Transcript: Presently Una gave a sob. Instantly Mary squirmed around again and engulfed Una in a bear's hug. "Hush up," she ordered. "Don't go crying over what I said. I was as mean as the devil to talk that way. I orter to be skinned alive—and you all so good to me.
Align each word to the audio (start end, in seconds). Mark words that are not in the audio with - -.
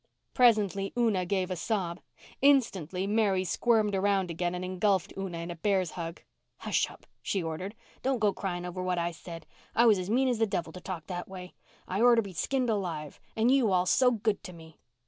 Presently 0.33 0.91
Una 0.97 1.27
gave 1.27 1.51
a 1.51 1.55
sob. 1.55 2.01
Instantly 2.41 3.05
Mary 3.05 3.43
squirmed 3.43 3.93
around 3.93 4.31
again 4.31 4.55
and 4.55 4.65
engulfed 4.65 5.13
Una 5.15 5.37
in 5.37 5.51
a 5.51 5.55
bear's 5.55 5.91
hug. 5.91 6.23
"Hush 6.57 6.89
up," 6.89 7.05
she 7.21 7.43
ordered. 7.43 7.75
"Don't 8.01 8.17
go 8.17 8.33
crying 8.33 8.65
over 8.65 8.81
what 8.81 8.97
I 8.97 9.11
said. 9.11 9.45
I 9.75 9.85
was 9.85 9.99
as 9.99 10.09
mean 10.09 10.27
as 10.27 10.39
the 10.39 10.47
devil 10.47 10.73
to 10.73 10.81
talk 10.81 11.05
that 11.05 11.27
way. 11.27 11.53
I 11.87 12.01
orter 12.01 12.15
to 12.15 12.21
be 12.23 12.33
skinned 12.33 12.71
alive—and 12.71 13.51
you 13.51 13.71
all 13.71 13.85
so 13.85 14.09
good 14.09 14.41
to 14.43 14.53
me. 14.53 14.79